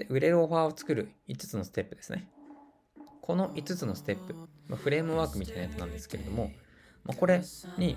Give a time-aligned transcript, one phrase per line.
[0.00, 2.26] で、売れるオファーを作る5つのステップですね。
[3.20, 4.34] この5つのステップ、
[4.66, 6.50] まあ、フレームワークみたいなやつなんですけれども、
[7.04, 7.42] まあ、これ
[7.76, 7.96] に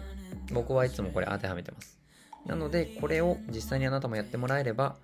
[0.52, 2.00] 僕はいつもこれ当てはめてます。
[2.46, 4.98] なので、これを実際にあなたもやってもらえれば、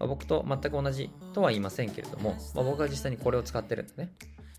[0.00, 4.12] まあ、僕と全く同じとは言いませんけれども、ま、僕は実際にこれを使ってるんでね。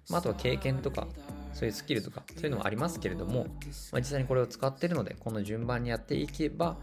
[0.09, 1.07] まあ、あとは経験とか、
[1.54, 3.45] そういうスキルとか、そういうのもありますけれども、
[3.91, 6.77] まあ、実際にこれを使ってるので、この順番にやっていけば、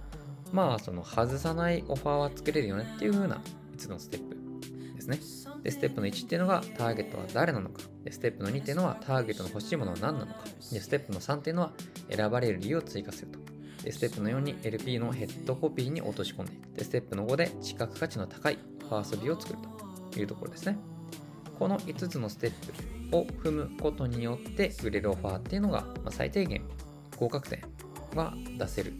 [0.53, 3.41] まあ、その外さないオファーは作れるよねっていう風な
[3.75, 4.40] 5つのステップ
[5.01, 5.53] ですね。
[5.63, 7.83] で、ステップの1っていうのがターゲットは誰なのか。
[8.05, 10.45] で、ステップの2っていうのはターゲットの欲しいものは何なのか。
[10.73, 11.73] で、ステップの3っていうのは
[12.11, 13.39] 選ばれる理由を追加すると。
[13.83, 16.77] で、ステップの4に LP のヘッドコピーに落とし込んでいく。
[16.77, 19.59] で、ステップの5で知覚価値の高いファーストビューを作る
[20.11, 20.79] というところですね。
[21.59, 22.53] この5つのステッ
[23.11, 26.63] プを踏むことによって売れるオファーっていうのが、ま最低限
[27.17, 27.61] 合格点
[28.15, 28.93] が出せる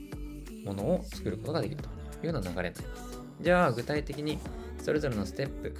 [0.65, 1.89] ものを作ることができると
[2.27, 3.19] いうような流れになります。
[3.41, 4.39] じゃあ具体的に
[4.83, 5.75] それぞれのステップ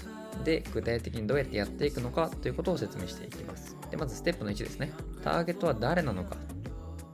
[0.45, 3.77] で具体的にどうやってやっていくのかということを説明していきます。
[3.91, 4.93] でまずステップの1ですね。
[5.23, 6.37] ターゲットは誰なのか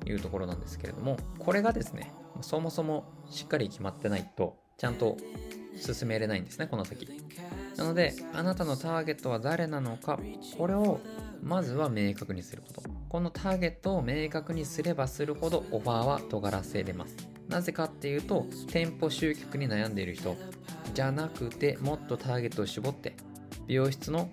[0.00, 5.16] というところなんですけれども、これがですね、そもそもしっかり決まってないと、ちゃんと
[5.76, 7.08] 進めれないんですね、この先。
[7.76, 10.18] なので、あなたのターゲットは誰なのか、
[10.56, 11.00] これを
[11.42, 12.82] まずは明確にすること。
[13.08, 17.16] このターゲットを明確にすればするほどオファーは尖らせれます。
[17.48, 20.36] なぜかっていうと、店舗集客に悩んでいる人
[20.92, 23.16] じゃなくて、もっとターゲットを絞って、
[23.66, 24.30] 美容室の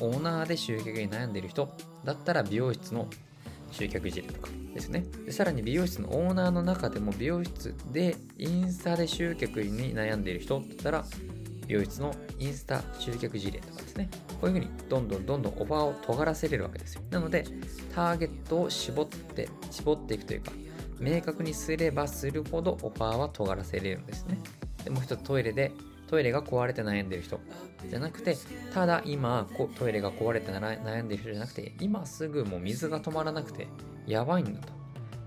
[0.00, 1.72] オーナーで集客に悩んでいる人
[2.04, 3.08] だったら美容室の
[3.70, 5.04] 集客事例とかですね。
[5.24, 11.04] でさらに美容室のオーナーの中でも美容室でインスタで集客に悩んでいる人だったら
[11.66, 14.08] 美容室のインスタ集客事例とかですね。
[14.40, 17.02] こういうふうにどんどんどんどんオファーを尖らせれるわけですよ。
[17.10, 17.44] なので
[17.94, 20.52] ターゲットを絞って絞っていくというか
[20.98, 24.38] 明確にすればするほどオファーは尖らせれるんですね。
[24.84, 25.72] でもう一つトイレで
[26.08, 27.40] トイレが壊れて悩んでる人。
[27.88, 28.36] じゃなくて
[28.74, 33.68] ただ今トイレが壊れて悩んでる人じゃなくて今すぐもう水が止まらなくて
[34.06, 34.72] やばいんだと。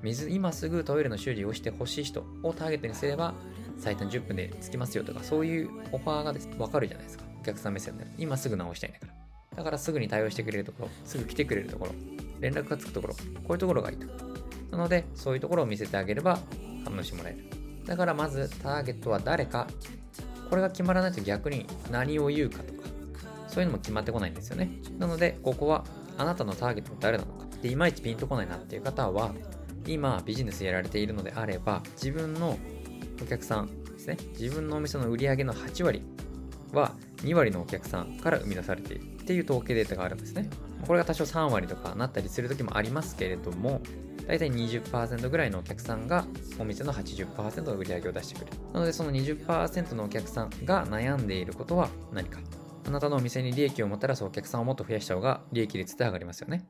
[0.02, 3.34] 水今すぐトイレの修理をしてほしい人をターゲットにすれば
[3.80, 7.24] 最短10分で着きますよとかそういうオファーがです分かるじゃないですか。
[7.42, 9.14] お客さん目線で今すぐ直したいんだから。
[9.58, 11.92] だからすぐに対応してくれるところすぐ来てくれるところ
[12.40, 14.08] 連絡がつくところこういうところがいいと。
[14.72, 16.40] なので、そういうところを見せてあげれば
[16.84, 17.63] 反応してもらえる。
[17.86, 19.68] だからまずターゲットは誰か、
[20.50, 22.82] これが決まらないと逆に何を言うかとか、
[23.48, 24.70] そういうのも決まってこないんですよね。
[24.98, 25.84] なので、ここは
[26.18, 27.46] あなたのターゲットは誰なのか。
[27.62, 29.34] で、いまいちピンとこないなっていう方は、
[29.86, 32.58] 今ビジネスやられているのであれば、自分の
[33.22, 36.02] お客さんですね、自分のお店の売り上げの8割
[36.72, 40.50] は2割のお客さんから生み出されているっていう統計データがあるんですね。
[40.86, 43.82] これが多少3割とかなったりする時もありますけれども、
[44.28, 46.26] 大体20%ぐらいのお客さんが
[46.60, 48.52] お店の80%の売り上げを出してくる。
[48.74, 52.40] なのでその20%のお客さんが悩んでいることは何か。
[52.86, 56.66] あなたのお店に利益をもたらすお客さんをもっと増やした方が利益率って上がりますよね。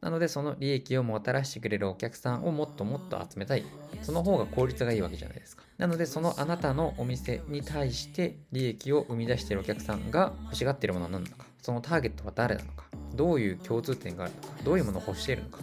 [0.00, 3.64] なのでその利益をもたらしてくれるお客さんをもっともっと集めたい。
[4.02, 5.62] その方が効率がいいわけじゃないですか。
[5.78, 11.46] なのでそのあなたのお店に対して利益を生み出しているお客さんが欲しがっているものは何なのか。
[11.62, 12.84] そのターゲットは誰なのか。
[13.14, 14.62] どういう共通点があるのか。
[14.64, 15.60] どういうものを欲しているのか。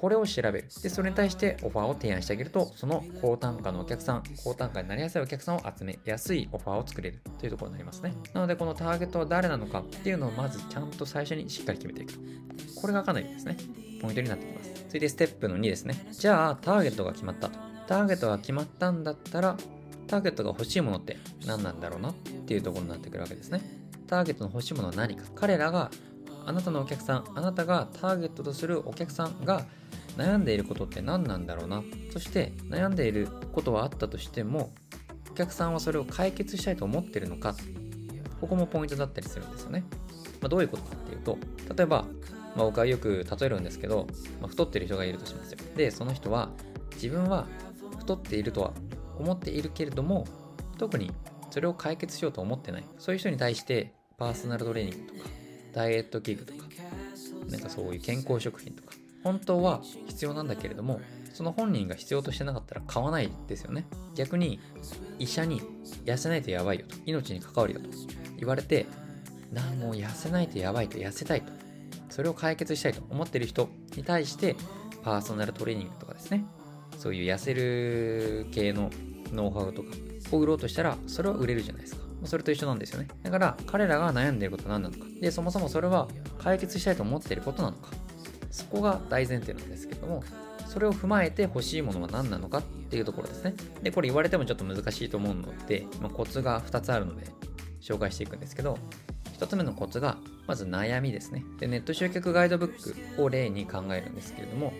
[0.00, 0.68] これを調べる。
[0.82, 8.14] で、それに対してオファーを提案してあげると、その高単価のお客さん、高単価になりやすいお客さんを集めやすいオファーを作れるというところになりますね。
[8.32, 12.20] なので、このターゲットは誰なのかっていうのをまずちゃんと最初にしっかり決めていくと。
[12.80, 13.56] これがかなりですね、
[14.00, 14.72] ポイントになってきます。
[14.86, 16.06] 続いてステップの2ですね。
[16.12, 17.58] じゃあ、ターゲットが決まったと。
[17.86, 19.56] ターゲットが決まったんだったら、
[20.06, 22.10] ターゲットが欲しいものって何なんだろうな？
[22.10, 23.60] っていうところになってくるわけですね。
[24.06, 25.24] ターゲットの欲しいものは何か。
[25.34, 25.90] 彼らが
[26.46, 29.66] あなたのお客さん、あなたがターゲットとするお客さんが
[30.16, 31.82] 悩んでいることって何なんだろうな？
[32.12, 34.72] そして悩んでいることはあったとしても
[35.30, 37.54] お客さんはそれを解決したいと思ってるのか？
[38.40, 39.84] ここもポイントだったりするんですよね、
[40.40, 41.38] まあ、どういうことかっていうと
[41.76, 42.06] 例えば、
[42.56, 44.06] まあ、僕はよく例えるんですけど、
[44.40, 45.58] まあ、太ってる人がいるとしますよ。
[45.76, 46.50] でその人は
[46.94, 47.46] 自分は
[47.98, 48.72] 太っているとは
[49.18, 50.26] 思っているけれども
[50.78, 51.12] 特に
[51.50, 52.84] それを解決しようと思ってない。
[52.98, 55.28] そういう人に対してパーソナルトレーニングとか
[55.72, 56.64] ダイエット器具とか
[57.48, 61.00] なんかそういう健康食品とか本当は必要なんだけれども
[61.32, 63.86] その本人が必要としてなかったら買わないですよね。
[64.14, 64.60] 逆に
[65.18, 65.62] 医者に
[66.04, 67.88] 痩せないとやばいよと命に関わるよと
[68.38, 68.86] 言われて
[69.52, 71.52] なもう痩せないとやばいと痩せたいと
[72.08, 74.56] それを解決したいと思ってる人に対して
[75.02, 76.44] パーソナルトレーニングとかですね。
[76.98, 78.90] そういう痩せる系の
[79.32, 79.88] ノウハウとか
[80.32, 82.02] を売ろうとしたらそれは売れるじゃないですか。
[82.24, 83.08] それと一緒なんですよね。
[83.22, 85.10] だから彼らが悩んでいることは何なのか。
[85.20, 86.08] でそもそもそれは
[86.38, 87.90] 解決したいと思っていることなのか。
[88.50, 90.22] そこが大前提なんですけども、
[90.66, 93.54] それを踏まえて欲しいものは何なのかっていうところですね。
[93.82, 97.26] で、これ言われてもちょっと難しいと思うので、まあ、コツが2つあるので、
[97.80, 98.78] 紹介していくんですけど、
[99.38, 101.44] 1つ目のコツが、まず悩みですね。
[101.58, 104.72] で、ネット集客ガイドブックを例に考えるんですけれども、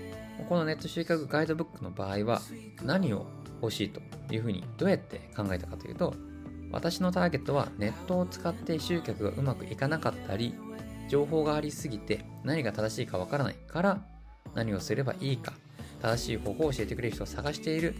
[0.48, 2.40] このネット集客ガイドブックの場合は、
[2.84, 3.26] 何を
[3.62, 4.00] 欲しいと
[4.32, 6.14] いうふうにどうやって考えたかというと、
[6.72, 10.54] 私のターゲットはネットを使って集客がうまくいかなかったり、
[11.10, 14.00] 情報がありすぎて何が正しいかわからないから
[14.54, 15.52] 何をすればいいか、
[16.00, 17.96] 正しい方法を教えてくれる人を探している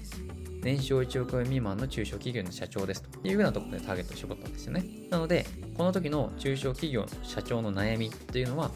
[0.63, 4.85] 年商1億円未満の中小企業の社長ですというようなところでターゲットを絞ったんですよね。
[5.11, 5.45] なので、
[5.77, 8.71] この時の中小企業の社長の悩みっていうのは、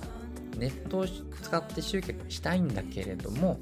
[0.57, 3.61] ネットを使って集客したいんだけれども、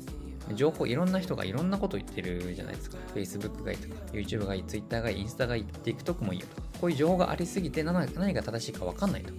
[0.54, 2.96] 情報いろんな人がいろんなこと言ってるじゃないですか。
[3.14, 9.32] Facebook がいいとか、YouTube がいい、Twitter がいい、インスタがいい、TikTok もいいよとか、こういう情報がありすぎて何が正しいかわかんないと。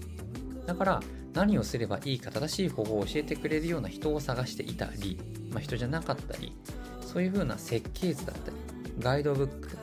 [0.66, 1.02] だから、
[1.34, 5.20] 何をすればいいか正しい方法を教えてくれるような人を探していたり、
[5.52, 6.56] まあ、人じゃなかったり、
[7.02, 8.58] そういう風な設計図だったり、
[9.00, 9.78] ガイドブック、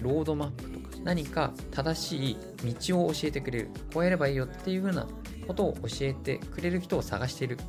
[0.00, 2.36] ロードマップとか、何か正しい
[2.88, 5.06] 道を教えてくれる、こうやればいいよっていう風な
[5.46, 7.64] ことを教えてくれる人を探しているんで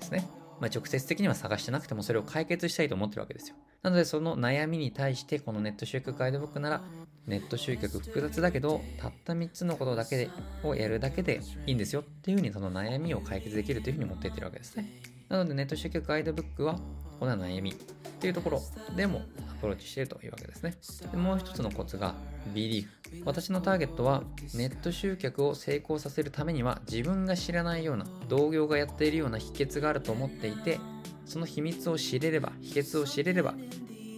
[0.00, 0.28] すね。
[0.60, 3.56] まあ、直接的には探してなくてもそれを解決したいと思ってるわけですよ。
[3.82, 6.82] なのでその悩みに対してこのネット集客ガイドブックなら
[7.26, 10.30] ネット集客複雑だけどたった3つのことだけで
[10.62, 14.88] をやるだけでいいんですよっていうふうにその悩みを解決できるというふうに持っていってるわけですね。
[15.28, 16.78] なのでネット集客ガイドブックは
[17.18, 17.74] この悩みっ
[18.20, 18.62] ていうところ
[18.94, 20.76] でもアプローチしているというわけですね。
[21.10, 22.14] でもう一つのコツが
[22.54, 22.90] B リーフ。
[23.24, 24.22] 私のターゲットは
[24.54, 30.78] ネット集客を成功させるためには自分が知らないような同業がやっているような秘訣があると思っていて
[31.24, 33.54] その秘密を知れれば秘訣を知れれば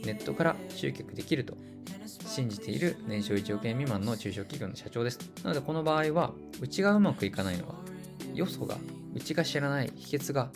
[0.04, 1.54] ネットから集客できると
[2.38, 5.18] 信じている年商1億円未満の中小企業の社長です。
[5.42, 7.74] なのでこの場合はうちがうまくいかないのは
[8.32, 8.76] よそが
[9.12, 10.50] うちが知らない秘訣が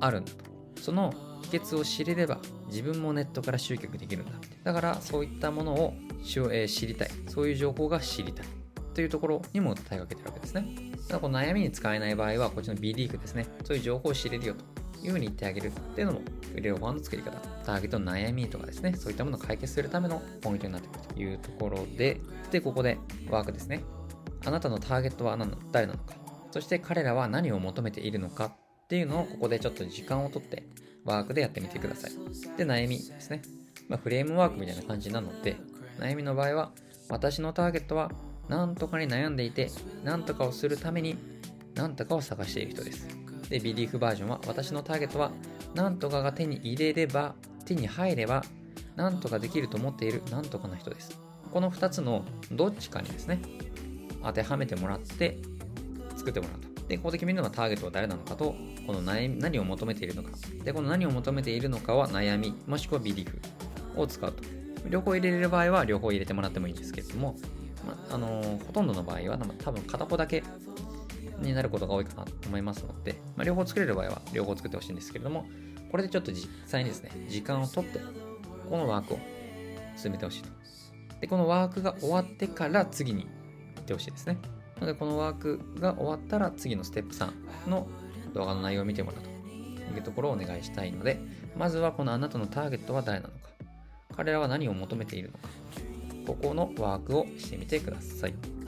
[0.00, 0.38] あるんだと。
[0.80, 2.38] その秘訣を知れれば
[2.68, 4.32] 自分もネットから集客できるんだ。
[4.64, 5.94] だからそういったものを
[6.24, 7.10] 知りたい。
[7.28, 8.46] そういう情報が知りたい。
[8.94, 10.66] というところにも訴えかけてるわけですね。
[11.08, 13.46] だこの悩みに使えない場合は、こっちの B リーフですね。
[13.64, 14.64] そういう情報を知れるよと
[15.02, 16.20] いうふうに言ってあげるっていうのも、
[16.54, 17.32] ウレオファンの作り方。
[17.64, 18.94] ターゲットの悩みとかですね。
[18.96, 22.98] そういったものを解決するためのポイントになってくるというところで、で、ここで
[23.30, 23.82] ワークですね。
[24.46, 26.14] あなたのターゲットは何誰なのか？
[26.50, 30.64] そして彼らは何を求めているのかっていうのをここでちょっと時間をとって
[31.04, 32.12] ワークでやってみてください。
[32.56, 33.42] で、悩みですね。
[33.88, 35.56] まあ、フレームワークみたいな感じなので、
[35.98, 36.72] 悩みの場合は、
[37.08, 38.10] 私のターゲットは
[38.48, 39.70] 何とかに悩んでいて、
[40.04, 41.16] 何とかをするために
[41.74, 43.08] 何とかを探している人です。
[43.48, 45.32] で、ビリーフバージョンは、私のターゲットは
[45.74, 47.34] 何とかが手に入れれば、
[47.64, 48.44] 手に入れば、
[48.96, 51.18] 何とかできると思っている何とかな人です。
[51.52, 53.40] この2つのどっちかにですね、
[54.22, 55.38] 当てはめてもらって
[56.16, 56.68] 作ってもらうと。
[56.88, 58.54] で、ここで決めるのがターゲットは誰なのかと、
[58.86, 60.30] この悩み何を求めているのか。
[60.64, 63.30] で、この何を求めているのかは悩み、もしくはビリー
[63.94, 64.42] フを使うと。
[64.88, 67.36] 両方入れれる場合は両方入れてもらってもいいんですけれども、
[67.86, 70.42] まあのー、ほとんどの場合は多分片方だけ
[71.40, 75.46] になることが多いかなと思いますので、まあ、両方作れる場合は両方作ってほしいんですけれども、
[75.90, 78.00] これでちょっと実際にですね、時間をとって、
[78.68, 79.18] このワークを
[79.96, 80.48] 進めてほしいと。
[81.20, 83.28] で、このワークが終わってから次に行
[83.80, 84.38] ってほしいですね。
[84.76, 87.88] なので、このワークが終わったら次のステップ3の
[88.34, 91.18] 動画の内容を見てもらうというところをお願いしたいので、
[91.56, 93.48] まずはこのあなたのターゲットは誰なのか。
[94.16, 95.48] 彼らは何を求めているのか、
[96.26, 98.34] ここのワークをしてみてください。